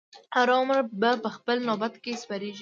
[0.35, 2.59] هرو مرو به په خپل نوبت کې سپریږي.